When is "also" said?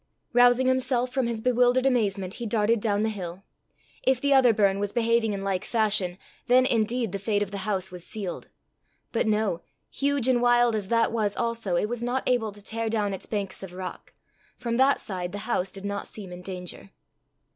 11.37-11.75